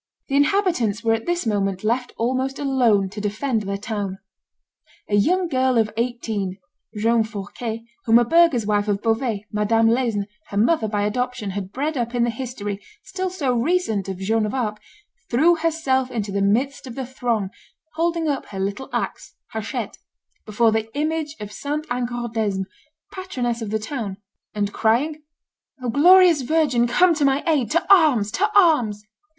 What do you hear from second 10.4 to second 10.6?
her